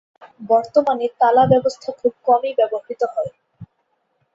বর্তমানে, 0.49 1.05
তালা 1.19 1.43
ব্যবস্থা 1.47 1.89
খুব 1.99 2.13
কমই 2.25 2.53
ব্যবহৃত 2.59 3.01
হয়। 3.13 3.31